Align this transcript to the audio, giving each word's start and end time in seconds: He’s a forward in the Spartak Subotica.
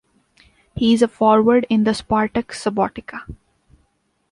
He’s 0.73 1.03
a 1.03 1.07
forward 1.07 1.67
in 1.69 1.83
the 1.83 1.91
Spartak 1.93 2.47
Subotica. 2.53 3.21